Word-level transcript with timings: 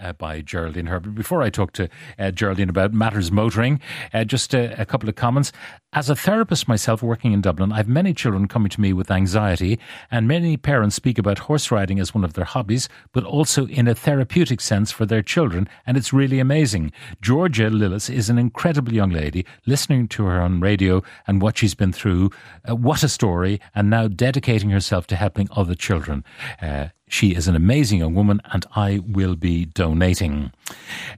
Uh, 0.00 0.12
by 0.12 0.40
Geraldine 0.40 0.86
Herbert. 0.86 1.14
Before 1.14 1.42
I 1.42 1.50
talk 1.50 1.72
to 1.72 1.88
uh, 2.18 2.30
Geraldine 2.30 2.68
about 2.68 2.92
matters 2.92 3.30
motoring, 3.30 3.80
uh, 4.12 4.24
just 4.24 4.54
a, 4.54 4.80
a 4.80 4.84
couple 4.84 5.08
of 5.08 5.14
comments. 5.14 5.52
As 5.92 6.10
a 6.10 6.16
therapist 6.16 6.68
myself 6.68 7.02
working 7.02 7.32
in 7.32 7.40
Dublin, 7.40 7.72
I 7.72 7.78
have 7.78 7.88
many 7.88 8.12
children 8.12 8.48
coming 8.48 8.68
to 8.68 8.80
me 8.80 8.92
with 8.92 9.10
anxiety, 9.10 9.78
and 10.10 10.28
many 10.28 10.56
parents 10.56 10.94
speak 10.96 11.18
about 11.18 11.38
horse 11.38 11.70
riding 11.70 11.98
as 11.98 12.14
one 12.14 12.24
of 12.24 12.34
their 12.34 12.44
hobbies, 12.44 12.88
but 13.12 13.24
also 13.24 13.66
in 13.66 13.88
a 13.88 13.94
therapeutic 13.94 14.60
sense 14.60 14.90
for 14.90 15.06
their 15.06 15.22
children, 15.22 15.68
and 15.86 15.96
it's 15.96 16.12
really 16.12 16.38
amazing. 16.38 16.92
Georgia 17.22 17.70
Lillis 17.70 18.10
is 18.12 18.28
an 18.28 18.38
incredible 18.38 18.92
young 18.92 19.10
lady, 19.10 19.46
listening 19.64 20.06
to 20.08 20.24
her 20.24 20.40
on 20.40 20.60
radio 20.60 21.02
and 21.26 21.40
what 21.40 21.56
she's 21.56 21.74
been 21.74 21.92
through. 21.92 22.30
Uh, 22.68 22.76
what 22.76 23.02
a 23.02 23.08
story, 23.08 23.60
and 23.74 23.88
now 23.88 24.06
dedicating 24.06 24.70
herself 24.70 25.06
to 25.06 25.16
helping 25.16 25.48
other 25.52 25.74
children. 25.74 26.24
Uh, 26.60 26.88
she 27.08 27.34
is 27.34 27.46
an 27.46 27.54
amazing 27.54 28.00
young 28.00 28.14
woman, 28.14 28.40
and 28.52 28.66
I 28.74 29.00
will 29.06 29.36
be 29.36 29.66
donating. 29.66 30.52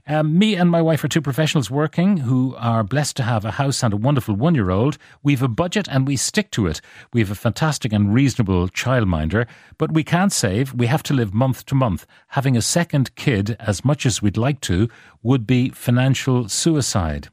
Um, 0.07 0.37
me 0.37 0.55
and 0.55 0.69
my 0.69 0.81
wife 0.81 1.03
are 1.03 1.07
two 1.07 1.21
professionals 1.21 1.71
working 1.71 2.17
who 2.17 2.55
are 2.57 2.83
blessed 2.83 3.17
to 3.17 3.23
have 3.23 3.43
a 3.43 3.51
house 3.51 3.81
and 3.81 3.93
a 3.93 3.97
wonderful 3.97 4.35
one 4.35 4.53
year 4.53 4.69
old. 4.69 4.99
We've 5.23 5.41
a 5.41 5.47
budget 5.47 5.87
and 5.89 6.05
we 6.05 6.15
stick 6.15 6.51
to 6.51 6.67
it. 6.67 6.79
We 7.11 7.21
have 7.21 7.31
a 7.31 7.35
fantastic 7.35 7.91
and 7.91 8.13
reasonable 8.13 8.69
childminder, 8.69 9.47
but 9.79 9.91
we 9.91 10.03
can't 10.03 10.31
save. 10.31 10.75
We 10.75 10.85
have 10.85 11.03
to 11.03 11.13
live 11.15 11.33
month 11.33 11.65
to 11.65 11.75
month. 11.75 12.05
Having 12.29 12.55
a 12.55 12.61
second 12.61 13.15
kid, 13.15 13.55
as 13.59 13.83
much 13.83 14.05
as 14.05 14.21
we'd 14.21 14.37
like 14.37 14.61
to, 14.61 14.89
would 15.23 15.47
be 15.47 15.69
financial 15.69 16.47
suicide. 16.49 17.29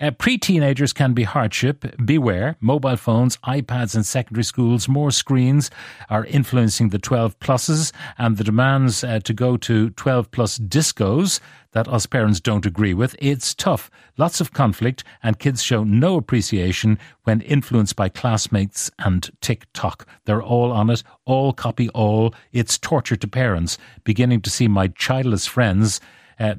Uh, 0.00 0.10
Pre 0.10 0.38
teenagers 0.38 0.92
can 0.92 1.12
be 1.12 1.22
hardship. 1.24 1.84
Beware, 2.04 2.56
mobile 2.60 2.96
phones, 2.96 3.36
iPads 3.38 3.96
in 3.96 4.04
secondary 4.04 4.44
schools, 4.44 4.88
more 4.88 5.10
screens 5.10 5.70
are 6.10 6.24
influencing 6.26 6.90
the 6.90 6.98
12 6.98 7.38
pluses 7.40 7.92
and 8.18 8.36
the 8.36 8.44
demands 8.44 9.02
uh, 9.02 9.20
to 9.20 9.32
go 9.32 9.56
to 9.56 9.90
12 9.90 10.30
plus 10.30 10.58
discos 10.58 11.40
that 11.76 11.88
us 11.88 12.06
parents 12.06 12.40
don't 12.40 12.64
agree 12.64 12.94
with. 12.94 13.14
It's 13.18 13.54
tough. 13.54 13.90
Lots 14.16 14.40
of 14.40 14.54
conflict, 14.54 15.04
and 15.22 15.38
kids 15.38 15.62
show 15.62 15.84
no 15.84 16.16
appreciation 16.16 16.98
when 17.24 17.42
influenced 17.42 17.96
by 17.96 18.08
classmates 18.08 18.90
and 18.98 19.28
TikTok. 19.42 20.08
They're 20.24 20.42
all 20.42 20.72
on 20.72 20.88
it, 20.88 21.02
all 21.26 21.52
copy 21.52 21.90
all. 21.90 22.34
It's 22.50 22.78
torture 22.78 23.16
to 23.16 23.28
parents, 23.28 23.76
beginning 24.04 24.40
to 24.42 24.50
see 24.50 24.68
my 24.68 24.88
childless 24.88 25.46
friends 25.46 26.00
uh, 26.38 26.54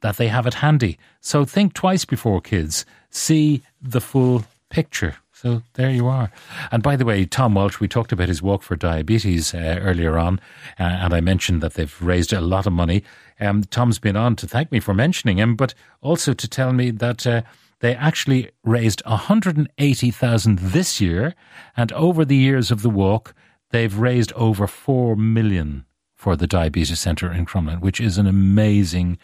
that 0.00 0.16
they 0.16 0.28
have 0.28 0.46
it 0.46 0.54
handy. 0.54 0.98
So 1.20 1.44
think 1.44 1.74
twice 1.74 2.04
before 2.04 2.40
kids. 2.40 2.84
See 3.10 3.62
the 3.80 4.00
full 4.00 4.44
picture. 4.70 5.16
So 5.32 5.62
there 5.74 5.90
you 5.90 6.06
are. 6.06 6.30
And 6.70 6.82
by 6.82 6.96
the 6.96 7.06
way, 7.06 7.24
Tom 7.24 7.54
Walsh, 7.54 7.80
we 7.80 7.88
talked 7.88 8.12
about 8.12 8.28
his 8.28 8.42
walk 8.42 8.62
for 8.62 8.76
diabetes 8.76 9.54
uh, 9.54 9.78
earlier 9.80 10.18
on, 10.18 10.38
uh, 10.78 10.82
and 10.82 11.14
I 11.14 11.20
mentioned 11.20 11.62
that 11.62 11.74
they've 11.74 12.02
raised 12.02 12.34
a 12.34 12.42
lot 12.42 12.66
of 12.66 12.74
money. 12.74 13.02
Um, 13.40 13.64
Tom's 13.64 13.98
been 13.98 14.16
on 14.16 14.36
to 14.36 14.46
thank 14.46 14.70
me 14.70 14.80
for 14.80 14.92
mentioning 14.92 15.38
him, 15.38 15.56
but 15.56 15.72
also 16.02 16.32
to 16.34 16.48
tell 16.48 16.72
me 16.72 16.90
that. 16.90 17.26
Uh, 17.26 17.42
they 17.80 17.94
actually 17.94 18.50
raised 18.62 19.02
180,000 19.06 20.58
this 20.58 21.00
year, 21.00 21.34
and 21.74 21.90
over 21.92 22.26
the 22.26 22.36
years 22.36 22.70
of 22.70 22.82
the 22.82 22.90
walk, 22.90 23.34
they've 23.70 23.96
raised 23.96 24.34
over 24.34 24.66
4 24.66 25.16
million 25.16 25.86
for 26.20 26.36
the 26.36 26.46
Diabetes 26.46 27.00
Centre 27.00 27.32
in 27.32 27.46
Crumlin, 27.46 27.80
which 27.80 27.98
is 27.98 28.18
an 28.18 28.26
amazing 28.26 29.16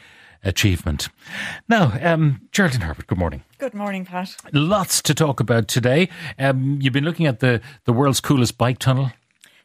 achievement. 0.43 1.11
Now, 1.69 1.93
um, 2.01 2.41
Geraldine 2.53 2.81
Herbert, 2.81 3.07
good 3.07 3.19
morning. 3.19 3.43
Good 3.59 3.75
morning, 3.75 4.07
Pat. 4.07 4.35
Lots 4.55 5.03
to 5.03 5.15
talk 5.15 5.39
about 5.39 5.69
today. 5.69 6.09
Um, 6.39 6.79
you've 6.81 6.95
been 6.95 7.05
looking 7.05 7.27
at 7.27 7.41
the, 7.41 7.61
the 7.85 7.93
world's 7.93 8.21
coolest 8.21 8.57
bike 8.57 8.79
tunnel. 8.79 9.11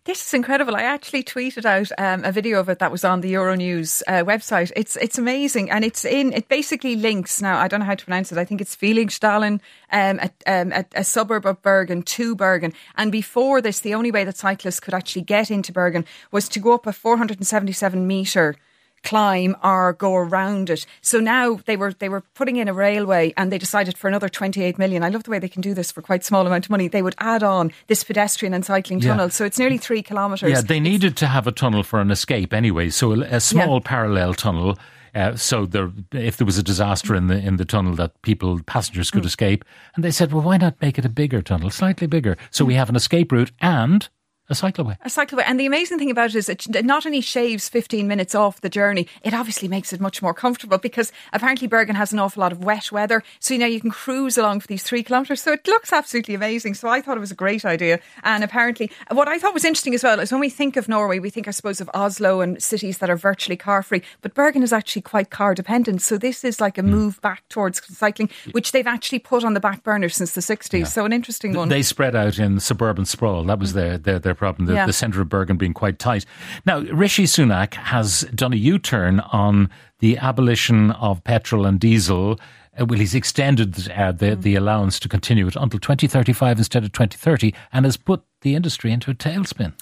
This 0.04 0.26
is 0.26 0.34
incredible. 0.34 0.76
I 0.76 0.82
actually 0.82 1.24
tweeted 1.24 1.64
out 1.64 1.92
um, 1.96 2.26
a 2.26 2.32
video 2.32 2.60
of 2.60 2.70
it 2.70 2.80
that 2.80 2.92
was 2.92 3.04
on 3.04 3.22
the 3.22 3.34
Euronews 3.34 4.02
uh, 4.08 4.24
website. 4.24 4.72
It's 4.76 4.96
it's 4.96 5.20
amazing, 5.20 5.70
and 5.70 5.86
it's 5.86 6.04
in. 6.04 6.34
It 6.34 6.48
basically 6.48 6.96
links. 6.96 7.40
Now 7.40 7.60
I 7.60 7.68
don't 7.68 7.82
know 7.82 7.86
how 7.86 7.94
to 7.94 8.04
pronounce 8.04 8.32
it. 8.32 8.40
I 8.40 8.44
think 8.44 8.62
it's 8.62 8.76
Felixstalen, 8.76 9.60
um, 9.92 10.20
a, 10.20 10.32
um, 10.48 10.72
a, 10.72 10.86
a 10.96 11.04
suburb 11.04 11.46
of 11.46 11.62
Bergen 11.62 12.02
to 12.02 12.36
Bergen. 12.36 12.74
And 12.96 13.12
before 13.12 13.62
this, 13.62 13.82
the 13.82 13.94
only 13.94 14.10
way 14.10 14.24
that 14.24 14.38
cyclists 14.38 14.80
could 14.80 14.96
actually 14.96 15.22
get 15.22 15.52
into 15.52 15.72
Bergen 15.72 16.06
was 16.32 16.50
to 16.50 16.60
go 16.60 16.74
up 16.74 16.88
a 16.88 16.94
477 16.94 18.08
meter 18.08 18.56
climb 19.04 19.56
or 19.64 19.94
go 19.94 20.16
around 20.16 20.70
it. 20.70 20.86
So 21.02 21.20
now 21.20 21.56
they 21.66 21.76
were 21.78 21.94
they 21.94 22.10
were 22.10 22.22
putting 22.36 22.56
in 22.58 22.68
a 22.68 22.74
railway 22.74 23.34
and 23.38 23.52
they 23.52 23.58
decided 23.58 23.98
for 23.98 24.08
another 24.08 24.30
28 24.30 24.78
million. 24.78 25.04
I 25.04 25.10
love 25.10 25.24
the 25.24 25.32
way 25.32 25.40
they 25.40 25.50
can 25.50 25.62
do 25.62 25.74
this 25.74 25.92
for 25.92 26.02
quite 26.02 26.24
small 26.24 26.46
amount 26.46 26.66
of 26.66 26.70
money. 26.70 26.88
They 26.88 27.02
would 27.02 27.16
add 27.18 27.44
on 27.44 27.72
this 27.88 28.04
pedestrian 28.04 28.54
and 28.54 28.66
cycling 28.66 29.00
Yeah. 29.02 29.10
tunnel. 29.12 29.30
So 29.30 29.46
it's 29.46 29.58
nearly 29.60 29.78
3 29.78 30.02
kilometers. 30.04 30.50
Yeah, 30.52 30.62
they 30.62 30.80
needed 30.80 31.18
to 31.18 31.28
have 31.28 31.48
a 31.48 31.52
tunnel 31.52 31.84
for 31.84 32.00
an 32.00 32.12
escape 32.12 32.54
anyway. 32.54 32.90
So 32.90 33.14
a, 33.14 33.20
a 33.22 33.40
small 33.40 33.82
parallel 33.82 34.34
tunnel. 34.34 34.78
Uh, 35.14 35.36
so 35.36 35.66
there, 35.66 35.92
if 36.14 36.38
there 36.38 36.46
was 36.46 36.58
a 36.58 36.64
disaster 36.64 37.16
in 37.16 37.28
the 37.28 37.38
in 37.38 37.58
the 37.58 37.66
tunnel, 37.66 37.94
that 37.96 38.22
people 38.22 38.62
passengers 38.66 39.10
Mm. 39.10 39.14
could 39.16 39.26
escape, 39.26 39.66
and 39.96 40.06
they 40.06 40.12
said, 40.12 40.32
"Well, 40.32 40.42
why 40.44 40.56
not 40.56 40.82
make 40.82 40.98
it 40.98 41.04
a 41.04 41.10
bigger 41.10 41.42
tunnel, 41.42 41.70
slightly 41.70 42.08
bigger, 42.08 42.38
so 42.50 42.64
we 42.64 42.76
have 42.76 42.88
an 42.88 42.96
escape 42.96 43.30
route 43.34 43.52
and 43.60 44.08
a 44.52 44.56
cycleway." 44.56 44.98
A 45.02 45.10
cycleway. 45.10 45.44
And 45.46 45.60
the 45.60 45.66
amazing 45.66 45.98
thing 45.98 46.12
about 46.12 46.30
it 46.32 46.36
is 46.36 46.50
it 46.50 46.68
not 46.86 47.06
only 47.06 47.22
shaves 47.22 47.70
15 47.70 48.08
minutes 48.08 48.36
off 48.36 48.62
the 48.62 48.70
journey, 48.70 49.08
it 49.24 49.34
obviously 49.34 49.68
makes 49.68 49.94
it 49.94 50.00
much 50.00 50.22
more 50.22 50.34
comfortable 50.34 50.78
because 50.78 51.12
apparently 51.34 51.68
Bergen 51.68 51.96
has 51.96 52.14
an 52.14 52.20
awful 52.20 52.42
lot 52.42 52.52
of 52.52 52.64
wet 52.64 52.92
weather. 52.92 53.24
So, 53.40 53.54
you 53.54 53.60
know, 53.60 53.66
you 53.66 53.80
can 53.80 53.92
cruise 53.92 54.38
along 54.38 54.62
for 54.62 54.68
these 54.68 54.84
three 54.84 55.04
kilometres. 55.04 55.42
So 55.42 55.54
it 55.54 55.68
looks 55.68 55.94
absolutely 55.94 56.36
amazing. 56.36 56.74
So 56.76 56.88
I 56.88 57.02
thought 57.02 57.18
it 57.18 57.22
was 57.22 57.32
a 57.32 57.36
great 57.36 57.66
idea. 57.66 58.00
And 58.24 58.44
apparently, 58.44 58.92
what 59.10 59.28
I 59.28 59.40
thought 59.40 59.54
was 59.54 59.66
interesting 59.66 59.94
as 59.94 60.04
well 60.04 60.20
is 60.20 60.32
when 60.32 60.42
we 60.42 60.50
think 60.50 60.78
of 60.78 60.88
Norway, 60.88 61.20
we 61.20 61.30
think, 61.30 61.48
I 61.48 61.52
suppose, 61.52 61.82
of 61.82 61.90
Oslo 61.94 62.42
and 62.42 62.62
cities 62.62 62.98
that 63.00 63.10
are 63.10 63.16
virtually 63.16 63.58
car 63.58 63.84
free. 63.84 64.02
But 64.22 64.34
Bergen 64.34 64.64
is 64.64 64.74
actually 64.74 65.02
quite 65.02 65.30
car 65.30 65.56
dependent. 65.56 66.02
So 66.02 66.18
this 66.18 66.44
is 66.44 66.60
like 66.60 66.78
a 66.78 66.82
hmm. 66.82 66.92
move 66.92 67.22
back 67.22 67.48
towards 67.50 67.82
cycling, 67.96 68.30
which 68.52 68.72
they've 68.72 68.88
actually 68.88 69.20
put 69.20 69.44
on 69.44 69.54
the 69.54 69.60
back 69.60 69.84
burner 69.84 70.10
since 70.10 70.34
the 70.34 70.42
60s. 70.42 70.88
So 70.88 71.06
an 71.06 71.14
interesting 71.14 71.54
one. 71.54 71.70
They 71.70 71.82
spread 71.82 72.16
out 72.16 72.40
in 72.40 72.60
suburban 72.60 73.06
sprawl. 73.06 73.44
That 73.44 73.60
was 73.60 73.72
mm. 73.72 73.76
their 73.76 73.98
their, 73.98 74.20
their 74.20 74.36
problem. 74.42 74.66
The, 74.68 74.74
Yeah. 74.74 74.86
the 74.92 74.94
centre 75.04 75.22
of 75.22 75.28
Bergen 75.30 75.58
being 75.58 75.74
quite 75.84 75.98
tight. 76.00 76.26
Now, 76.66 76.78
Rishi 77.04 77.26
Sunak 77.26 77.74
has 77.94 78.22
done 78.44 78.54
a 78.54 78.62
U 78.74 78.80
turn 78.80 79.20
on 79.46 79.70
the 80.00 80.18
abolition 80.30 80.92
of 81.08 81.24
petrol 81.24 81.66
and 81.70 81.80
diesel. 81.80 82.40
Uh, 82.80 82.86
well, 82.88 83.00
he's 83.00 83.16
extended 83.22 83.70
uh, 83.92 84.12
the 84.22 84.30
Mm. 84.36 84.42
the 84.48 84.56
allowance 84.62 84.96
to 85.04 85.08
continue 85.10 85.46
it 85.48 85.56
until 85.56 85.80
2035 85.80 86.58
instead 86.58 86.84
of 86.86 86.92
2030, 86.92 87.54
and 87.74 87.86
has 87.86 87.98
put 87.98 88.20
the 88.42 88.56
industry 88.56 88.92
into 88.92 89.12
a 89.12 89.14
tailspin. 89.14 89.74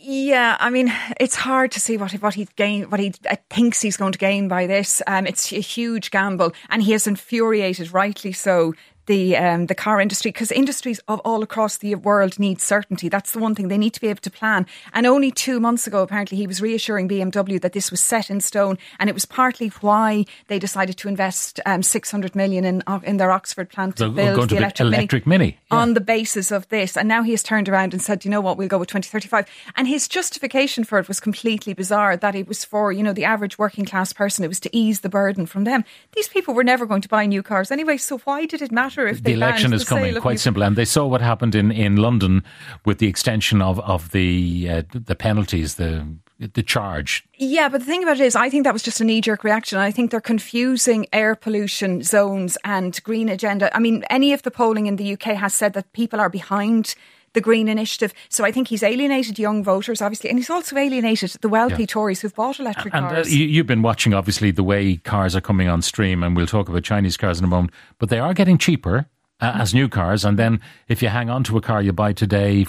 Yeah, 0.00 0.56
I 0.60 0.70
mean, 0.70 0.92
it's 1.20 1.34
hard 1.34 1.70
to 1.72 1.80
see 1.80 1.96
what 1.98 2.12
what 2.22 2.34
he 2.34 2.46
gain, 2.56 2.84
what 2.90 3.00
he 3.00 3.12
uh, 3.28 3.36
thinks 3.50 3.82
he's 3.82 3.96
going 3.98 4.12
to 4.12 4.18
gain 4.18 4.48
by 4.48 4.66
this. 4.66 5.02
Um, 5.06 5.26
it's 5.26 5.52
a 5.52 5.60
huge 5.60 6.10
gamble, 6.10 6.52
and 6.70 6.82
he 6.82 6.92
has 6.92 7.06
infuriated, 7.06 7.92
rightly 7.92 8.32
so, 8.32 8.74
the 9.08 9.36
um, 9.36 9.66
the 9.66 9.74
car 9.74 10.00
industry 10.00 10.30
because 10.30 10.52
industries 10.52 11.00
of 11.08 11.20
all 11.24 11.42
across 11.42 11.78
the 11.78 11.96
world 11.96 12.38
need 12.38 12.60
certainty. 12.60 13.08
That's 13.08 13.32
the 13.32 13.40
one 13.40 13.54
thing 13.56 13.66
they 13.66 13.78
need 13.78 13.94
to 13.94 14.00
be 14.00 14.06
able 14.06 14.20
to 14.20 14.30
plan. 14.30 14.66
And 14.92 15.06
only 15.06 15.32
two 15.32 15.58
months 15.58 15.88
ago, 15.88 16.02
apparently, 16.02 16.38
he 16.38 16.46
was 16.46 16.62
reassuring 16.62 17.08
BMW 17.08 17.60
that 17.60 17.72
this 17.72 17.90
was 17.90 18.00
set 18.00 18.30
in 18.30 18.40
stone, 18.40 18.78
and 19.00 19.10
it 19.10 19.14
was 19.14 19.24
partly 19.24 19.68
why 19.80 20.24
they 20.46 20.60
decided 20.60 20.96
to 20.98 21.08
invest 21.08 21.58
um, 21.66 21.82
six 21.82 22.10
hundred 22.10 22.36
million 22.36 22.64
in 22.64 22.82
uh, 22.86 23.00
in 23.02 23.16
their 23.16 23.32
Oxford 23.32 23.70
plant 23.70 23.96
to 23.96 24.08
build 24.08 24.48
to 24.48 24.54
the 24.54 24.56
electric, 24.56 24.86
electric 24.86 25.26
Mini, 25.26 25.58
yeah. 25.70 25.78
on 25.78 25.94
the 25.94 26.00
basis 26.00 26.52
of 26.52 26.68
this. 26.68 26.96
And 26.96 27.08
now 27.08 27.22
he 27.22 27.32
has 27.32 27.42
turned 27.42 27.68
around 27.68 27.92
and 27.92 28.02
said, 28.02 28.24
you 28.24 28.30
know 28.30 28.40
what, 28.40 28.56
we'll 28.56 28.68
go 28.68 28.78
with 28.78 28.88
2035. 28.88 29.46
And 29.76 29.88
his 29.88 30.06
justification 30.06 30.84
for 30.84 30.98
it 30.98 31.08
was 31.08 31.18
completely 31.18 31.74
bizarre 31.74 32.16
that 32.16 32.34
it 32.34 32.46
was 32.46 32.64
for, 32.64 32.92
you 32.92 33.02
know, 33.02 33.12
the 33.12 33.24
average 33.24 33.58
working 33.58 33.84
class 33.84 34.12
person. 34.12 34.44
It 34.44 34.48
was 34.48 34.60
to 34.60 34.76
ease 34.76 35.00
the 35.00 35.08
burden 35.08 35.46
from 35.46 35.64
them. 35.64 35.84
These 36.14 36.28
people 36.28 36.54
were 36.54 36.64
never 36.64 36.86
going 36.86 37.02
to 37.02 37.08
buy 37.08 37.26
new 37.26 37.42
cars 37.42 37.70
anyway. 37.70 37.96
So 37.96 38.18
why 38.18 38.46
did 38.46 38.62
it 38.62 38.70
matter 38.70 38.97
if 39.06 39.22
the 39.22 39.32
election 39.32 39.72
is 39.72 39.84
the 39.84 39.88
coming 39.88 40.20
quite 40.20 40.40
simple 40.40 40.62
and 40.62 40.76
they 40.76 40.84
saw 40.84 41.06
what 41.06 41.20
happened 41.20 41.54
in, 41.54 41.70
in 41.70 41.96
London 41.96 42.42
with 42.84 42.98
the 42.98 43.06
extension 43.06 43.62
of, 43.62 43.78
of 43.80 44.10
the 44.10 44.68
uh, 44.70 44.82
the 44.92 45.14
penalties 45.14 45.76
the 45.76 46.06
the 46.38 46.62
charge 46.62 47.24
Yeah, 47.36 47.68
but 47.68 47.80
the 47.80 47.84
thing 47.84 48.02
about 48.04 48.20
it 48.20 48.24
is, 48.24 48.36
I 48.36 48.48
think 48.48 48.64
that 48.64 48.72
was 48.72 48.82
just 48.82 49.00
a 49.00 49.04
knee 49.04 49.20
jerk 49.20 49.42
reaction. 49.42 49.78
I 49.78 49.90
think 49.90 50.10
they're 50.10 50.20
confusing 50.20 51.06
air 51.12 51.34
pollution 51.34 52.02
zones 52.02 52.56
and 52.64 53.02
green 53.02 53.28
agenda. 53.28 53.74
I 53.76 53.80
mean, 53.80 54.04
any 54.08 54.32
of 54.32 54.42
the 54.42 54.50
polling 54.50 54.86
in 54.86 54.96
the 54.96 55.14
UK 55.14 55.34
has 55.34 55.52
said 55.54 55.72
that 55.72 55.92
people 55.92 56.20
are 56.20 56.28
behind 56.28 56.94
the 57.38 57.42
Green 57.44 57.68
Initiative. 57.68 58.12
So 58.28 58.44
I 58.44 58.50
think 58.50 58.66
he's 58.66 58.82
alienated 58.82 59.38
young 59.38 59.62
voters, 59.62 60.02
obviously, 60.02 60.28
and 60.28 60.38
he's 60.40 60.50
also 60.50 60.76
alienated 60.76 61.30
the 61.40 61.48
wealthy 61.48 61.82
Yeah. 61.84 61.86
Tories 61.86 62.20
who've 62.20 62.34
bought 62.34 62.58
electric 62.58 62.92
And 62.92 63.06
uh, 63.06 63.10
cars. 63.10 63.34
you, 63.34 63.46
you've 63.46 63.66
been 63.68 63.82
watching, 63.82 64.12
obviously, 64.12 64.50
the 64.50 64.64
way 64.64 64.96
cars 64.96 65.36
are 65.36 65.40
coming 65.40 65.68
on 65.68 65.82
stream, 65.82 66.24
and 66.24 66.34
we'll 66.36 66.48
talk 66.48 66.68
about 66.68 66.82
Chinese 66.82 67.16
cars 67.16 67.38
in 67.38 67.44
a 67.44 67.48
moment, 67.48 67.72
but 67.98 68.08
they 68.08 68.18
are 68.18 68.34
getting 68.34 68.58
cheaper 68.58 69.06
uh, 69.40 69.52
as 69.54 69.72
new 69.72 69.88
cars. 69.88 70.24
And 70.24 70.36
then 70.36 70.60
if 70.88 71.00
you 71.00 71.08
hang 71.10 71.30
on 71.30 71.44
to 71.44 71.56
a 71.56 71.60
car 71.60 71.80
you 71.80 71.92
buy 71.92 72.12
today, 72.12 72.66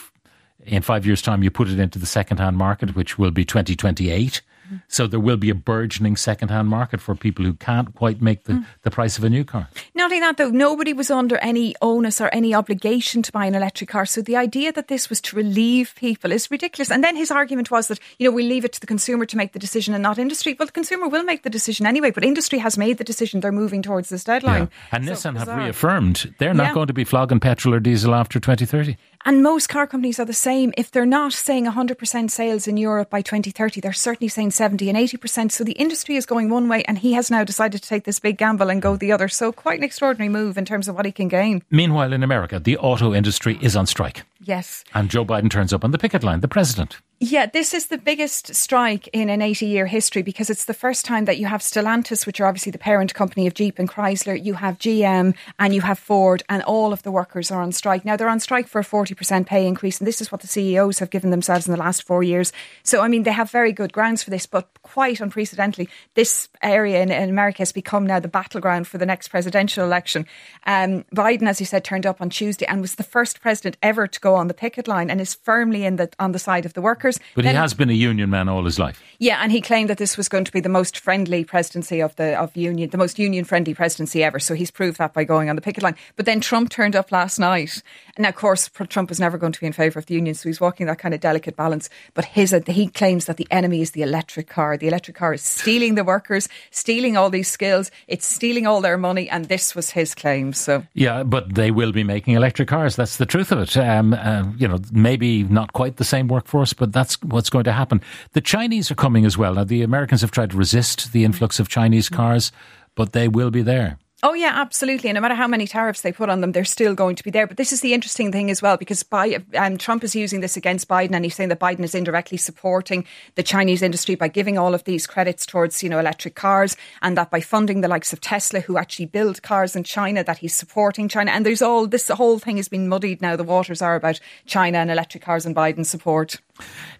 in 0.65 0.83
five 0.83 1.05
years' 1.05 1.21
time, 1.23 1.41
you 1.41 1.49
put 1.49 1.67
it 1.69 1.79
into 1.79 1.97
the 1.97 2.05
second 2.05 2.37
hand 2.37 2.55
market, 2.57 2.95
which 2.95 3.17
will 3.17 3.31
be 3.31 3.43
2028. 3.45 4.41
So 4.91 5.05
there 5.05 5.19
will 5.19 5.37
be 5.37 5.51
a 5.51 5.55
burgeoning 5.55 6.17
second-hand 6.17 6.67
market 6.67 6.99
for 6.99 7.13
people 7.13 7.45
who 7.45 7.53
can't 7.53 7.93
quite 7.93 8.21
make 8.23 8.45
the, 8.45 8.55
hmm. 8.55 8.61
the 8.81 8.89
price 8.89 9.19
of 9.19 9.23
a 9.23 9.29
new 9.29 9.43
car. 9.43 9.69
Not 9.93 10.05
only 10.05 10.19
that, 10.19 10.37
though, 10.37 10.49
nobody 10.49 10.93
was 10.93 11.11
under 11.11 11.37
any 11.37 11.75
onus 11.81 12.19
or 12.19 12.27
any 12.29 12.55
obligation 12.55 13.21
to 13.21 13.31
buy 13.31 13.45
an 13.45 13.53
electric 13.53 13.89
car. 13.89 14.07
So 14.07 14.23
the 14.23 14.35
idea 14.35 14.71
that 14.73 14.87
this 14.87 15.07
was 15.07 15.21
to 15.21 15.35
relieve 15.35 15.93
people 15.95 16.31
is 16.31 16.49
ridiculous. 16.49 16.89
And 16.89 17.03
then 17.03 17.15
his 17.15 17.29
argument 17.29 17.69
was 17.69 17.87
that, 17.87 17.99
you 18.17 18.27
know, 18.27 18.35
we 18.35 18.43
leave 18.43 18.65
it 18.65 18.73
to 18.73 18.79
the 18.79 18.87
consumer 18.87 19.25
to 19.27 19.37
make 19.37 19.53
the 19.53 19.59
decision 19.59 19.93
and 19.93 20.01
not 20.01 20.17
industry. 20.17 20.55
Well, 20.57 20.65
the 20.65 20.71
consumer 20.71 21.07
will 21.07 21.23
make 21.23 21.43
the 21.43 21.51
decision 21.51 21.85
anyway, 21.85 22.09
but 22.09 22.25
industry 22.25 22.57
has 22.57 22.75
made 22.75 22.97
the 22.97 23.03
decision 23.03 23.41
they're 23.41 23.51
moving 23.51 23.83
towards 23.83 24.09
this 24.09 24.23
deadline. 24.23 24.69
And 24.91 25.05
So 25.05 25.11
Nissan 25.11 25.37
have 25.37 25.45
bizarre. 25.45 25.59
reaffirmed 25.65 26.33
they're 26.39 26.55
not 26.55 26.67
Yeah. 26.69 26.73
going 26.73 26.87
to 26.87 26.93
be 26.93 27.03
flogging 27.03 27.39
petrol 27.39 27.75
or 27.75 27.79
diesel 27.79 28.15
after 28.15 28.39
2030. 28.39 28.97
And 29.25 29.43
most 29.43 29.67
car 29.67 29.85
companies 29.85 30.19
are 30.19 30.25
the 30.25 30.33
same. 30.33 30.73
If 30.77 30.91
they're 30.91 31.05
not 31.05 31.33
saying 31.33 31.65
100% 31.65 32.31
sales 32.31 32.67
in 32.67 32.77
Europe 32.77 33.09
by 33.09 33.21
2030, 33.21 33.81
they're 33.81 33.91
certainly 33.91 34.29
saying 34.29 34.51
70 34.51 34.89
and 34.89 34.97
80%. 34.97 35.51
So 35.51 35.63
the 35.63 35.73
industry 35.73 36.15
is 36.15 36.25
going 36.25 36.49
one 36.49 36.69
way, 36.69 36.83
and 36.83 36.97
he 36.97 37.13
has 37.13 37.29
now 37.29 37.43
decided 37.43 37.81
to 37.81 37.87
take 37.87 38.05
this 38.05 38.19
big 38.19 38.37
gamble 38.37 38.69
and 38.69 38.81
go 38.81 38.95
the 38.95 39.11
other. 39.11 39.27
So 39.27 39.51
quite 39.51 39.79
an 39.79 39.83
extraordinary 39.83 40.29
move 40.29 40.57
in 40.57 40.65
terms 40.65 40.87
of 40.87 40.95
what 40.95 41.05
he 41.05 41.11
can 41.11 41.27
gain. 41.27 41.63
Meanwhile, 41.69 42.13
in 42.13 42.23
America, 42.23 42.59
the 42.59 42.77
auto 42.77 43.13
industry 43.13 43.59
is 43.61 43.75
on 43.75 43.87
strike. 43.87 44.23
Yes. 44.41 44.83
And 44.93 45.09
Joe 45.09 45.25
Biden 45.25 45.51
turns 45.51 45.73
up 45.73 45.83
on 45.83 45.91
the 45.91 45.97
picket 45.97 46.23
line, 46.23 46.39
the 46.39 46.47
president. 46.47 46.97
Yeah, 47.21 47.47
this 47.47 47.73
is 47.73 47.87
the 47.87 47.97
biggest 47.97 48.55
strike 48.55 49.09
in 49.11 49.27
an 49.27 49.41
80 49.41 49.65
year 49.65 49.87
history 49.87 50.21
because 50.21 50.49
it's 50.49 50.63
the 50.63 50.73
first 50.73 51.03
time 51.03 51.25
that 51.25 51.37
you 51.37 51.47
have 51.47 51.59
Stellantis, 51.59 52.25
which 52.25 52.39
are 52.39 52.45
obviously 52.45 52.71
the 52.71 52.77
parent 52.77 53.13
company 53.13 53.45
of 53.45 53.53
Jeep 53.53 53.77
and 53.77 53.89
Chrysler, 53.89 54.41
you 54.41 54.53
have 54.53 54.77
GM 54.77 55.35
and 55.59 55.75
you 55.75 55.81
have 55.81 55.99
Ford, 55.99 56.43
and 56.47 56.63
all 56.63 56.93
of 56.93 57.03
the 57.03 57.11
workers 57.11 57.51
are 57.51 57.61
on 57.61 57.73
strike. 57.73 58.05
Now, 58.05 58.15
they're 58.15 58.29
on 58.29 58.39
strike 58.39 58.69
for 58.69 58.79
a 58.79 58.85
40% 58.85 59.47
pay 59.47 59.67
increase, 59.67 59.99
and 59.99 60.07
this 60.07 60.21
is 60.21 60.31
what 60.31 60.39
the 60.39 60.47
CEOs 60.47 60.99
have 60.99 61.09
given 61.09 61.29
themselves 61.29 61.67
in 61.67 61.73
the 61.73 61.77
last 61.77 62.03
four 62.03 62.23
years. 62.23 62.53
So, 62.83 63.01
I 63.01 63.09
mean, 63.09 63.23
they 63.23 63.33
have 63.33 63.51
very 63.51 63.73
good 63.73 63.91
grounds 63.91 64.23
for 64.23 64.29
this, 64.29 64.45
but 64.45 64.69
quite 64.83 65.19
unprecedentedly, 65.19 65.89
this 66.13 66.47
area 66.61 67.01
in, 67.01 67.11
in 67.11 67.29
America 67.29 67.57
has 67.59 67.73
become 67.73 68.07
now 68.07 68.21
the 68.21 68.29
battleground 68.29 68.87
for 68.87 68.97
the 68.97 69.05
next 69.05 69.27
presidential 69.27 69.83
election. 69.83 70.25
Um, 70.65 71.03
Biden, 71.13 71.49
as 71.49 71.59
you 71.59 71.65
said, 71.65 71.83
turned 71.83 72.05
up 72.05 72.21
on 72.21 72.29
Tuesday 72.29 72.65
and 72.65 72.79
was 72.79 72.95
the 72.95 73.03
first 73.03 73.41
president 73.41 73.75
ever 73.83 74.07
to 74.07 74.19
go 74.21 74.35
on 74.35 74.47
the 74.47 74.53
picket 74.53 74.87
line 74.87 75.09
and 75.09 75.19
is 75.19 75.33
firmly 75.33 75.83
in 75.83 75.97
the 75.97 76.09
on 76.17 76.31
the 76.31 76.39
side 76.39 76.65
of 76.65 76.75
the 76.75 76.81
workers. 76.81 77.08
But 77.35 77.43
Then- 77.45 77.55
he 77.55 77.59
has 77.59 77.73
been 77.73 77.89
a 77.89 77.93
union 77.93 78.29
man 78.29 78.49
all 78.49 78.65
his 78.65 78.77
life. 78.77 79.01
yeah, 79.17 79.39
and 79.41 79.51
he 79.51 79.61
claimed 79.61 79.89
that 79.89 79.97
this 79.97 80.17
was 80.17 80.29
going 80.29 80.45
to 80.45 80.51
be 80.51 80.59
the 80.59 80.69
most 80.69 80.97
friendly 80.97 81.43
presidency 81.43 82.01
of 82.01 82.15
the 82.17 82.37
of 82.39 82.55
union, 82.55 82.89
the 82.89 82.97
most 82.97 83.17
union 83.17 83.45
friendly 83.45 83.73
presidency 83.73 84.23
ever. 84.23 84.39
So 84.39 84.53
he's 84.53 84.71
proved 84.71 84.97
that 84.97 85.13
by 85.13 85.23
going 85.23 85.49
on 85.49 85.55
the 85.55 85.61
picket 85.61 85.83
line. 85.83 85.95
But 86.15 86.25
then 86.25 86.39
Trump 86.41 86.69
turned 86.69 86.95
up 86.95 87.11
last 87.11 87.39
night, 87.39 87.81
and 88.17 88.25
of 88.25 88.35
course 88.35 88.69
Trump 88.89 89.09
was 89.09 89.19
never 89.19 89.37
going 89.37 89.53
to 89.53 89.59
be 89.59 89.65
in 89.65 89.73
favour 89.73 89.99
of 89.99 90.05
the 90.05 90.13
union, 90.15 90.35
so 90.35 90.49
he's 90.49 90.61
walking 90.61 90.85
that 90.87 90.99
kind 90.99 91.13
of 91.13 91.19
delicate 91.19 91.55
balance. 91.55 91.89
But 92.13 92.25
his 92.25 92.53
he 92.67 92.87
claims 92.87 93.25
that 93.25 93.37
the 93.37 93.47
enemy 93.51 93.81
is 93.81 93.91
the 93.91 94.01
electric 94.03 94.47
car. 94.47 94.77
The 94.77 94.87
electric 94.87 95.17
car 95.17 95.33
is 95.33 95.41
stealing 95.41 95.95
the 95.95 96.03
workers, 96.03 96.49
stealing 96.71 97.17
all 97.17 97.29
these 97.29 97.47
skills, 97.49 97.91
it's 98.07 98.25
stealing 98.25 98.67
all 98.67 98.81
their 98.81 98.97
money, 98.97 99.29
and 99.29 99.45
this 99.45 99.75
was 99.75 99.91
his 99.91 100.15
claim. 100.15 100.53
So 100.53 100.83
Yeah, 100.93 101.23
but 101.23 101.55
they 101.55 101.71
will 101.71 101.91
be 101.91 102.03
making 102.03 102.35
electric 102.35 102.67
cars. 102.67 102.95
That's 102.95 103.17
the 103.17 103.25
truth 103.25 103.51
of 103.51 103.59
it. 103.59 103.77
Um, 103.77 104.13
uh, 104.13 104.43
you 104.57 104.67
know, 104.67 104.79
maybe 104.91 105.43
not 105.43 105.73
quite 105.73 105.97
the 105.97 106.03
same 106.03 106.27
workforce, 106.27 106.73
but 106.73 106.93
that's 106.99 107.21
what's 107.23 107.49
going 107.49 107.63
to 107.63 107.71
happen. 107.71 108.01
The 108.33 108.41
Chinese 108.41 108.91
are 108.91 108.95
coming 108.95 109.25
as 109.25 109.37
well. 109.37 109.53
Now, 109.55 109.63
the 109.63 109.81
Americans 109.81 110.21
have 110.21 110.31
tried 110.31 110.51
to 110.51 110.57
resist 110.57 111.13
the 111.13 111.23
influx 111.23 111.59
of 111.59 111.69
Chinese 111.69 112.09
cars, 112.09 112.51
but 112.95 113.13
they 113.13 113.27
will 113.27 113.51
be 113.51 113.61
there. 113.61 113.97
Oh 114.21 114.33
yeah, 114.33 114.51
absolutely. 114.53 115.13
No 115.13 115.21
matter 115.21 115.35
how 115.35 115.47
many 115.47 115.65
tariffs 115.65 116.01
they 116.01 116.11
put 116.11 116.29
on 116.29 116.41
them, 116.41 116.51
they're 116.51 116.65
still 116.65 116.93
going 116.93 117.15
to 117.15 117.23
be 117.23 117.31
there. 117.31 117.47
But 117.47 117.55
this 117.55 117.71
is 117.71 117.79
the 117.79 117.93
interesting 117.93 118.33
thing 118.33 118.51
as 118.51 118.61
well, 118.61 118.75
because 118.75 119.01
by, 119.01 119.37
um, 119.55 119.77
Trump 119.77 120.03
is 120.03 120.13
using 120.13 120.41
this 120.41 120.57
against 120.57 120.89
Biden, 120.89 121.13
and 121.13 121.23
he's 121.23 121.35
saying 121.35 121.47
that 121.49 121.59
Biden 121.61 121.85
is 121.85 121.95
indirectly 121.95 122.37
supporting 122.37 123.05
the 123.35 123.43
Chinese 123.43 123.81
industry 123.81 124.15
by 124.15 124.27
giving 124.27 124.57
all 124.57 124.73
of 124.73 124.83
these 124.83 125.07
credits 125.07 125.45
towards, 125.45 125.81
you 125.81 125.89
know, 125.89 125.99
electric 125.99 126.35
cars, 126.35 126.75
and 127.01 127.15
that 127.15 127.31
by 127.31 127.39
funding 127.39 127.79
the 127.79 127.87
likes 127.87 128.11
of 128.11 128.19
Tesla, 128.19 128.59
who 128.59 128.77
actually 128.77 129.05
build 129.05 129.41
cars 129.41 129.73
in 129.73 129.85
China, 129.85 130.21
that 130.21 130.39
he's 130.39 130.53
supporting 130.53 131.07
China. 131.07 131.31
And 131.31 131.45
there's 131.45 131.61
all 131.61 131.87
this 131.87 132.09
whole 132.09 132.39
thing 132.39 132.57
has 132.57 132.67
been 132.67 132.89
muddied 132.89 133.21
now. 133.21 133.37
The 133.37 133.45
waters 133.45 133.81
are 133.81 133.95
about 133.95 134.19
China 134.45 134.79
and 134.79 134.91
electric 134.91 135.23
cars 135.23 135.45
and 135.45 135.55
Biden 135.55 135.85
support. 135.85 136.35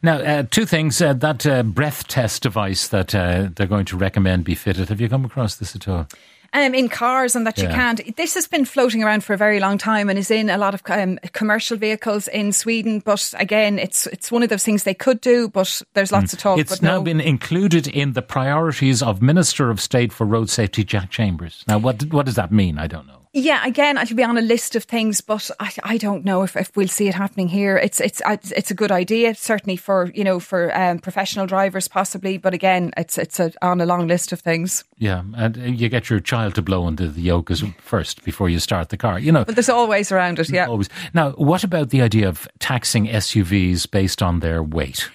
Now, 0.02 0.20
uh, 0.20 0.44
two 0.50 0.66
things. 0.66 1.02
Uh, 1.02 1.12
that 1.12 1.46
uh, 1.46 1.64
breath 1.64 2.08
test 2.08 2.44
device 2.44 2.88
that 2.88 3.14
uh, 3.14 3.50
they're 3.54 3.68
going 3.68 3.86
to 3.86 3.98
recommend 3.98 4.46
be 4.46 4.56
fitted. 4.56 4.88
Have 4.88 5.02
you 5.02 5.10
come 5.10 5.26
across 5.26 5.56
this 5.56 5.76
at 5.76 5.86
all? 5.86 6.08
Um, 6.54 6.74
in 6.74 6.90
cars 6.90 7.36
and 7.36 7.46
that 7.46 7.58
you 7.58 7.68
can't. 7.68 8.16
This 8.16 8.34
has 8.36 8.48
been 8.48 8.66
floating 8.66 9.04
around 9.04 9.24
for 9.24 9.34
a 9.34 9.38
very 9.38 9.60
long 9.60 9.78
time 9.78 10.10
and 10.10 10.18
is 10.18 10.32
in 10.32 10.50
a 10.50 10.58
lot 10.58 10.74
of 10.74 10.82
um, 10.88 11.20
commercial 11.34 11.78
vehicles 11.78 12.28
in 12.28 12.52
Sweden. 12.52 13.00
But 13.00 13.34
again, 13.38 13.80
it's 13.80 14.08
it's 14.08 14.32
one 14.32 14.44
of 14.44 14.50
those 14.50 14.64
things 14.64 14.84
they 14.84 14.94
could 14.94 15.22
do, 15.22 15.50
but 15.50 15.82
there's 15.94 16.12
lots 16.12 16.34
of 16.34 16.40
talk. 16.40 16.60
It's 16.60 16.82
now 16.82 16.98
no. 16.98 17.02
been 17.04 17.22
included 17.22 17.88
in 17.88 18.14
the 18.14 18.22
priorities 18.22 19.02
of 19.02 19.22
Minister 19.22 19.70
of 19.70 19.80
State 19.80 20.12
for 20.12 20.26
Road 20.26 20.50
Safety, 20.50 20.84
Jack 20.84 21.10
Chambers. 21.10 21.64
Now, 21.68 21.78
what 21.78 22.04
what 22.14 22.26
does 22.26 22.36
that 22.36 22.52
mean? 22.52 22.78
I 22.78 22.88
don't 22.88 23.08
know. 23.08 23.19
Yeah, 23.32 23.64
again, 23.64 24.00
I 24.00 24.06
should 24.06 24.18
be 24.18 24.24
on 24.24 24.40
a 24.40 24.42
list 24.42 24.76
of 24.76 24.86
things, 24.86 25.22
but 25.22 25.52
I, 25.60 25.72
I 25.84 25.98
don't 25.98 26.26
know 26.26 26.42
if, 26.42 26.56
if 26.56 26.76
we'll 26.76 26.88
see 26.88 27.08
it 27.08 27.14
happening 27.14 27.48
here. 27.48 27.78
It's 27.78 28.02
it's 28.02 28.24
it's 28.26 28.72
a 28.72 28.74
good 28.74 28.92
idea, 28.92 29.36
certainly 29.36 29.76
for 29.76 30.12
you 30.16 30.24
know 30.24 30.40
for 30.40 30.76
um, 30.76 30.98
professional 30.98 31.46
drivers, 31.46 31.88
possibly. 31.88 32.40
But 32.40 32.56
again, 32.56 32.92
it's 32.98 33.20
it's 33.20 33.40
a, 33.40 33.52
on 33.62 33.82
a 33.82 33.86
long 33.86 34.08
list 34.08 34.32
of 34.32 34.40
things. 34.40 34.84
Yeah, 34.98 35.22
and 35.36 35.58
uh, 35.58 35.62
you 35.62 35.90
get 35.90 36.10
your 36.10 36.20
child 36.20 36.56
to 36.56 36.64
blow 36.64 36.88
into 36.88 37.08
the 37.08 37.22
yoke 37.22 37.52
as 37.52 37.64
first 37.80 38.24
before 38.24 38.50
you 38.50 38.58
start 38.58 38.90
the 38.90 38.98
car. 38.98 39.20
You 39.20 39.32
know, 39.32 39.46
But 39.46 39.56
there's 39.56 39.70
always 39.70 40.12
around 40.12 40.40
it. 40.40 40.50
Yeah. 40.50 40.66
always. 40.66 40.90
Now, 41.14 41.32
what 41.34 41.64
about 41.64 41.92
the 41.92 42.02
idea 42.02 42.28
of 42.28 42.48
taxing 42.58 43.06
SUVs 43.06 43.90
based 43.92 44.24
on 44.24 44.40
their 44.40 44.64
weight? 44.64 45.08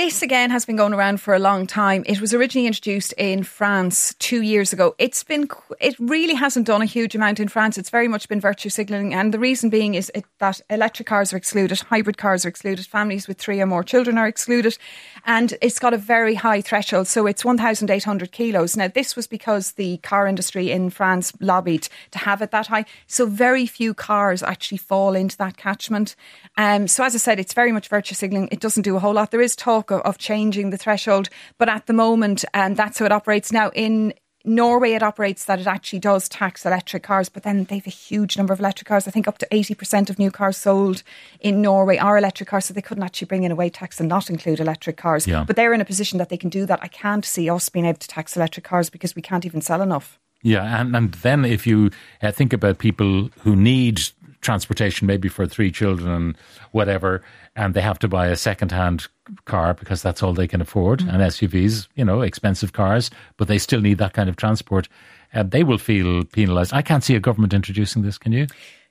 This 0.00 0.22
again 0.22 0.48
has 0.48 0.64
been 0.64 0.76
going 0.76 0.94
around 0.94 1.20
for 1.20 1.34
a 1.34 1.38
long 1.38 1.66
time. 1.66 2.04
It 2.06 2.22
was 2.22 2.32
originally 2.32 2.66
introduced 2.66 3.12
in 3.18 3.42
France 3.42 4.14
two 4.18 4.40
years 4.40 4.72
ago. 4.72 4.94
It's 4.96 5.22
been, 5.22 5.46
it 5.78 5.94
really 5.98 6.32
hasn't 6.32 6.66
done 6.66 6.80
a 6.80 6.86
huge 6.86 7.14
amount 7.14 7.38
in 7.38 7.48
France. 7.48 7.76
It's 7.76 7.90
very 7.90 8.08
much 8.08 8.26
been 8.26 8.40
virtue 8.40 8.70
signalling, 8.70 9.12
and 9.12 9.34
the 9.34 9.38
reason 9.38 9.68
being 9.68 9.96
is 9.96 10.10
that 10.38 10.62
electric 10.70 11.06
cars 11.06 11.34
are 11.34 11.36
excluded, 11.36 11.80
hybrid 11.80 12.16
cars 12.16 12.46
are 12.46 12.48
excluded, 12.48 12.86
families 12.86 13.28
with 13.28 13.36
three 13.36 13.60
or 13.60 13.66
more 13.66 13.84
children 13.84 14.16
are 14.16 14.26
excluded, 14.26 14.78
and 15.26 15.52
it's 15.60 15.78
got 15.78 15.92
a 15.92 15.98
very 15.98 16.34
high 16.34 16.62
threshold. 16.62 17.06
So 17.06 17.26
it's 17.26 17.44
1,800 17.44 18.32
kilos. 18.32 18.78
Now, 18.78 18.88
this 18.88 19.14
was 19.14 19.26
because 19.26 19.72
the 19.72 19.98
car 19.98 20.26
industry 20.26 20.70
in 20.70 20.88
France 20.88 21.34
lobbied 21.40 21.90
to 22.12 22.18
have 22.20 22.40
it 22.40 22.52
that 22.52 22.68
high. 22.68 22.86
So 23.06 23.26
very 23.26 23.66
few 23.66 23.92
cars 23.92 24.42
actually 24.42 24.78
fall 24.78 25.14
into 25.14 25.36
that 25.36 25.58
catchment. 25.58 26.16
Um, 26.56 26.88
so 26.88 27.04
as 27.04 27.14
I 27.14 27.18
said, 27.18 27.38
it's 27.38 27.52
very 27.52 27.70
much 27.70 27.88
virtue 27.88 28.14
signalling. 28.14 28.48
It 28.50 28.60
doesn't 28.60 28.84
do 28.84 28.96
a 28.96 28.98
whole 28.98 29.12
lot. 29.12 29.30
There 29.30 29.42
is 29.42 29.54
talk 29.54 29.89
of, 29.90 30.00
of 30.02 30.18
changing 30.18 30.70
the 30.70 30.78
threshold, 30.78 31.28
but 31.58 31.68
at 31.68 31.86
the 31.86 31.92
moment, 31.92 32.44
and 32.54 32.76
that's 32.76 32.98
how 32.98 33.06
it 33.06 33.12
operates 33.12 33.52
now 33.52 33.70
in. 33.70 34.14
Norway, 34.42 34.92
it 34.92 35.02
operates 35.02 35.44
that 35.44 35.60
it 35.60 35.66
actually 35.66 35.98
does 35.98 36.26
tax 36.26 36.64
electric 36.64 37.02
cars, 37.02 37.28
but 37.28 37.42
then 37.42 37.64
they 37.64 37.74
have 37.74 37.86
a 37.86 37.90
huge 37.90 38.38
number 38.38 38.54
of 38.54 38.58
electric 38.58 38.88
cars. 38.88 39.06
I 39.06 39.10
think 39.10 39.28
up 39.28 39.36
to 39.36 39.46
80% 39.52 40.08
of 40.08 40.18
new 40.18 40.30
cars 40.30 40.56
sold 40.56 41.02
in 41.40 41.60
Norway 41.60 41.98
are 41.98 42.16
electric 42.16 42.48
cars, 42.48 42.64
so 42.64 42.72
they 42.72 42.80
couldn't 42.80 43.04
actually 43.04 43.26
bring 43.26 43.42
in 43.42 43.52
a 43.52 43.54
weight 43.54 43.74
tax 43.74 44.00
and 44.00 44.08
not 44.08 44.30
include 44.30 44.58
electric 44.58 44.96
cars. 44.96 45.26
Yeah. 45.26 45.44
But 45.46 45.56
they're 45.56 45.74
in 45.74 45.82
a 45.82 45.84
position 45.84 46.16
that 46.20 46.30
they 46.30 46.38
can 46.38 46.48
do 46.48 46.64
that. 46.64 46.78
I 46.80 46.88
can't 46.88 47.22
see 47.22 47.50
us 47.50 47.68
being 47.68 47.84
able 47.84 47.98
to 47.98 48.08
tax 48.08 48.34
electric 48.34 48.64
cars 48.64 48.88
because 48.88 49.14
we 49.14 49.20
can't 49.20 49.44
even 49.44 49.60
sell 49.60 49.82
enough. 49.82 50.18
Yeah, 50.42 50.80
and, 50.80 50.96
and 50.96 51.12
then 51.12 51.44
if 51.44 51.66
you 51.66 51.90
uh, 52.22 52.32
think 52.32 52.52
about 52.52 52.78
people 52.78 53.28
who 53.40 53.54
need 53.54 54.00
transportation, 54.40 55.06
maybe 55.06 55.28
for 55.28 55.46
three 55.46 55.70
children 55.70 56.10
and 56.10 56.38
whatever, 56.72 57.22
and 57.56 57.74
they 57.74 57.80
have 57.80 57.98
to 57.98 58.08
buy 58.08 58.28
a 58.28 58.36
second-hand 58.36 59.06
car 59.44 59.74
because 59.74 60.02
that's 60.02 60.22
all 60.22 60.32
they 60.32 60.48
can 60.48 60.60
afford, 60.60 61.00
and 61.02 61.22
SUVs, 61.22 61.88
you 61.94 62.04
know, 62.04 62.22
expensive 62.22 62.72
cars, 62.72 63.10
but 63.36 63.48
they 63.48 63.58
still 63.58 63.80
need 63.80 63.98
that 63.98 64.14
kind 64.14 64.28
of 64.28 64.36
transport. 64.36 64.88
Uh, 65.34 65.42
they 65.42 65.62
will 65.62 65.78
feel 65.78 66.24
penalised. 66.24 66.72
I 66.72 66.82
can't 66.82 67.04
see 67.04 67.14
a 67.14 67.20
government 67.20 67.52
introducing 67.52 68.02
this. 68.02 68.18
Can 68.18 68.32
you? 68.32 68.46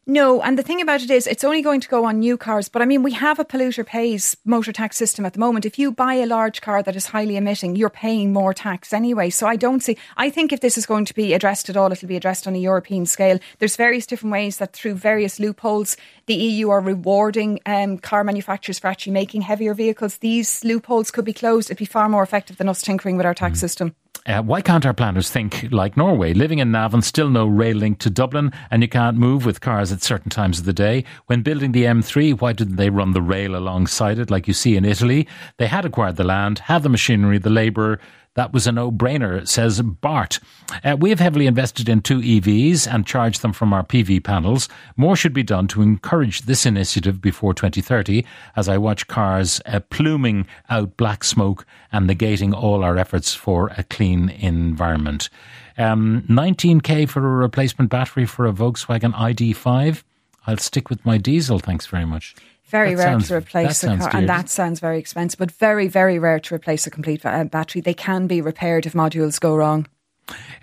No, 0.09 0.41
and 0.41 0.57
the 0.57 0.63
thing 0.63 0.81
about 0.81 1.03
it 1.03 1.11
is, 1.11 1.27
it's 1.27 1.43
only 1.43 1.61
going 1.61 1.81
to 1.81 1.87
go 1.87 2.05
on 2.05 2.17
new 2.17 2.35
cars. 2.35 2.67
But 2.67 2.81
I 2.81 2.85
mean, 2.85 3.03
we 3.03 3.11
have 3.11 3.37
a 3.37 3.45
polluter 3.45 3.85
pays 3.85 4.35
motor 4.43 4.71
tax 4.71 4.97
system 4.97 5.23
at 5.23 5.33
the 5.33 5.39
moment. 5.39 5.67
If 5.67 5.77
you 5.77 5.91
buy 5.91 6.15
a 6.15 6.25
large 6.25 6.61
car 6.61 6.81
that 6.81 6.95
is 6.95 7.05
highly 7.05 7.37
emitting, 7.37 7.75
you're 7.75 7.91
paying 7.91 8.33
more 8.33 8.51
tax 8.51 8.91
anyway. 8.91 9.29
So 9.29 9.45
I 9.45 9.55
don't 9.55 9.81
see. 9.81 9.97
I 10.17 10.31
think 10.31 10.51
if 10.51 10.61
this 10.61 10.79
is 10.79 10.87
going 10.87 11.05
to 11.05 11.13
be 11.13 11.35
addressed 11.35 11.69
at 11.69 11.77
all, 11.77 11.91
it'll 11.91 12.07
be 12.07 12.15
addressed 12.15 12.47
on 12.47 12.55
a 12.55 12.57
European 12.57 13.05
scale. 13.05 13.37
There's 13.59 13.75
various 13.75 14.07
different 14.07 14.31
ways 14.31 14.57
that 14.57 14.73
through 14.73 14.95
various 14.95 15.39
loopholes, 15.39 15.95
the 16.25 16.33
EU 16.33 16.71
are 16.71 16.81
rewarding 16.81 17.59
um, 17.67 17.99
car 17.99 18.23
manufacturers 18.23 18.79
for 18.79 18.87
actually 18.87 19.13
making 19.13 19.43
heavier 19.43 19.75
vehicles. 19.75 20.17
These 20.17 20.63
loopholes 20.63 21.11
could 21.11 21.25
be 21.25 21.33
closed. 21.33 21.67
It'd 21.67 21.77
be 21.77 21.85
far 21.85 22.09
more 22.09 22.23
effective 22.23 22.57
than 22.57 22.67
us 22.67 22.81
tinkering 22.81 23.15
with 23.15 23.27
our 23.27 23.35
tax 23.35 23.59
system. 23.59 23.93
Uh, 24.25 24.41
why 24.41 24.61
can't 24.61 24.85
our 24.85 24.93
planners 24.93 25.29
think 25.29 25.67
like 25.71 25.95
Norway? 25.95 26.33
Living 26.33 26.59
in 26.59 26.71
Navan, 26.71 27.01
still 27.01 27.29
no 27.29 27.47
rail 27.47 27.77
link 27.77 27.99
to 27.99 28.09
Dublin, 28.09 28.51
and 28.69 28.81
you 28.81 28.89
can't 28.89 29.17
move 29.17 29.45
with 29.45 29.61
cars 29.61 29.91
at 29.91 30.03
certain 30.03 30.29
times 30.29 30.59
of 30.59 30.65
the 30.65 30.73
day. 30.73 31.05
When 31.27 31.41
building 31.41 31.71
the 31.71 31.85
M3, 31.85 32.39
why 32.39 32.53
didn't 32.53 32.75
they 32.75 32.89
run 32.89 33.13
the 33.13 33.21
rail 33.21 33.55
alongside 33.55 34.19
it 34.19 34.29
like 34.29 34.47
you 34.47 34.53
see 34.53 34.75
in 34.75 34.85
Italy? 34.85 35.27
They 35.57 35.67
had 35.67 35.85
acquired 35.85 36.17
the 36.17 36.23
land, 36.23 36.59
had 36.59 36.83
the 36.83 36.89
machinery, 36.89 37.37
the 37.37 37.49
labour, 37.49 37.99
That 38.35 38.53
was 38.53 38.67
a 38.67 38.71
no 38.71 38.91
brainer, 38.91 39.47
says 39.47 39.81
Bart. 39.81 40.39
Uh, 40.83 40.95
we 40.99 41.09
have 41.09 41.19
heavily 41.19 41.47
invested 41.47 41.89
in 41.89 42.01
two 42.01 42.19
EVs 42.19 42.87
and 42.87 43.05
charged 43.05 43.41
them 43.41 43.53
from 43.53 43.73
our 43.73 43.83
PV 43.83 44.23
panels. 44.23 44.69
More 44.95 45.15
should 45.15 45.33
be 45.33 45.43
done 45.43 45.67
to 45.69 45.81
encourage 45.81 46.43
this 46.43 46.65
initiative 46.65 47.21
before 47.21 47.53
2030 47.53 48.25
as 48.55 48.69
I 48.69 48.77
watch 48.77 49.07
cars 49.07 49.61
uh, 49.65 49.79
pluming 49.89 50.45
out 50.69 50.95
black 50.95 51.23
smoke 51.23 51.65
and 51.91 52.09
negating 52.09 52.53
all 52.53 52.83
our 52.83 52.97
efforts 52.97 53.33
for 53.33 53.71
a 53.77 53.83
clean 53.83 54.29
environment. 54.29 55.29
Um, 55.77 56.23
19k 56.29 57.09
for 57.09 57.25
a 57.25 57.37
replacement 57.37 57.89
battery 57.89 58.25
for 58.25 58.45
a 58.45 58.53
Volkswagen 58.53 59.13
ID5. 59.13 60.03
I'll 60.49 60.57
stick 60.57 60.89
with 60.89 61.05
my 61.05 61.17
diesel, 61.19 61.59
thanks 61.59 61.85
very 61.85 62.05
much. 62.05 62.33
Very 62.65 62.95
That 62.95 63.03
rare 63.03 63.13
sounds- 63.13 63.27
to 63.27 63.35
replace 63.35 63.83
a 63.83 63.87
car, 63.97 63.97
dear. 63.97 64.19
and 64.19 64.29
that 64.29 64.49
sounds 64.49 64.79
very 64.79 64.97
expensive, 64.99 65.37
but 65.37 65.51
very, 65.51 65.87
very 65.87 66.17
rare 66.17 66.39
to 66.39 66.55
replace 66.55 66.87
a 66.87 66.89
complete 66.91 67.23
uh, 67.25 67.43
battery. 67.43 67.81
They 67.81 67.93
can 67.93 68.25
be 68.27 68.41
repaired 68.41 68.85
if 68.87 68.93
modules 68.93 69.39
go 69.39 69.55
wrong. 69.55 69.87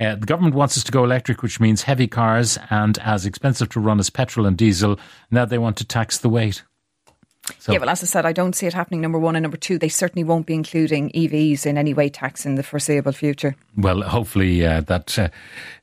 Uh, 0.01 0.15
the 0.17 0.27
government 0.27 0.55
wants 0.55 0.77
us 0.77 0.85
to 0.85 0.93
go 0.93 1.05
electric, 1.05 1.43
which 1.43 1.59
means 1.61 1.83
heavy 1.83 2.07
cars 2.09 2.59
and 2.71 2.99
as 2.99 3.27
expensive 3.27 3.69
to 3.71 3.81
run 3.81 3.99
as 4.01 4.11
petrol 4.11 4.47
and 4.47 4.57
diesel. 4.57 4.99
Now 5.31 5.45
they 5.45 5.59
want 5.59 5.77
to 5.79 5.85
tax 5.85 6.19
the 6.19 6.29
weight. 6.29 6.63
So- 7.59 7.73
Yeah, 7.73 7.79
well, 7.79 7.91
as 7.91 8.03
I 8.03 8.07
said, 8.07 8.27
I 8.27 8.33
don't 8.33 8.55
see 8.55 8.67
it 8.67 8.75
happening. 8.75 9.01
Number 9.01 9.19
one 9.19 9.37
and 9.37 9.43
number 9.43 9.57
two, 9.57 9.79
they 9.79 9.89
certainly 9.89 10.25
won't 10.25 10.47
be 10.47 10.55
including 10.55 11.11
EVs 11.11 11.67
in 11.67 11.79
any 11.79 11.95
way 11.95 12.09
tax 12.09 12.45
in 12.47 12.55
the 12.57 12.63
foreseeable 12.63 13.13
future. 13.13 13.55
Well, 13.77 14.03
hopefully 14.03 14.65
uh, 14.67 14.81
that 14.83 15.19
uh, 15.19 15.29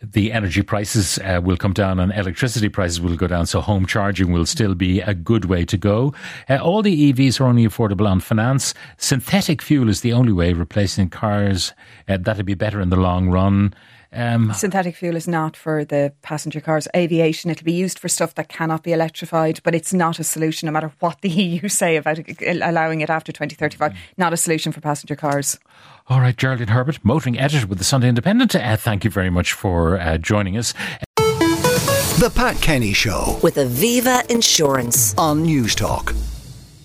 the 0.02 0.32
energy 0.32 0.62
prices 0.62 1.20
uh, 1.20 1.40
will 1.44 1.58
come 1.58 1.74
down 1.74 2.00
and 2.00 2.12
electricity 2.14 2.70
prices 2.70 3.00
will 3.02 3.16
go 3.16 3.28
down, 3.28 3.46
so 3.46 3.62
home 3.62 3.86
charging 3.86 4.32
will 4.32 4.46
still 4.46 4.76
be 4.76 5.02
a 5.02 5.14
good 5.14 5.46
way 5.46 5.66
to 5.66 5.78
go. 5.78 6.14
Uh, 6.50 6.58
all 6.58 6.82
the 6.82 7.14
EVs 7.14 7.40
are 7.40 7.46
only 7.46 7.66
affordable 7.68 8.08
on 8.10 8.20
finance. 8.20 8.74
Synthetic 8.98 9.62
fuel 9.62 9.90
is 9.90 10.02
the 10.02 10.14
only 10.14 10.34
way 10.34 10.54
replacing 10.54 11.10
cars. 11.10 11.74
Uh, 12.08 12.18
that 12.18 12.38
would 12.38 12.46
be 12.46 12.56
better 12.56 12.82
in 12.82 12.90
the 12.90 12.96
long 12.98 13.30
run. 13.30 13.74
Um, 14.14 14.54
Synthetic 14.54 14.96
fuel 14.96 15.16
is 15.16 15.28
not 15.28 15.58
for 15.58 15.84
the 15.84 16.14
passenger 16.22 16.62
cars. 16.62 16.88
Aviation, 16.96 17.50
it'll 17.50 17.64
be 17.66 17.74
used 17.74 18.00
for 18.00 18.08
stuff 18.08 18.36
that 18.36 18.50
cannot 18.50 18.84
be 18.84 18.94
electrified, 18.94 19.60
but 19.64 19.74
it's 19.74 19.94
not 19.94 20.20
a 20.20 20.24
solution, 20.24 20.68
no 20.68 20.72
matter 20.72 20.92
what 21.00 21.22
the 21.22 21.30
EU 21.44 21.68
say 21.68 21.96
about 21.96 22.20
it, 22.20 22.42
allowing 22.62 23.02
it 23.02 23.10
after 23.10 23.32
2035. 23.32 23.98
Not 24.18 24.34
a 24.34 24.38
solution 24.38 24.72
for 24.72 24.82
passenger 24.82 25.16
cars. 25.16 25.60
all 26.08 26.20
right, 26.22 26.36
Geraldine 26.38 26.68
Herbert, 26.68 27.00
motoring 27.04 27.40
editor 27.40 27.66
with 27.68 27.78
the 27.78 27.84
Sunday 27.84 28.10
Independent. 28.10 28.56
Uh, 28.56 28.76
thank 28.78 29.04
you 29.04 29.10
very 29.10 29.30
much 29.30 29.54
for 29.54 30.00
uh, 30.00 30.18
joining 30.18 30.58
us. 30.58 30.74
The 31.16 32.32
Pat 32.34 32.62
Kenny 32.62 32.94
Show 32.94 33.40
with 33.42 33.56
Aviva 33.56 34.30
Insurance. 34.30 35.14
on 35.18 35.46
Newstalk. 35.46 36.16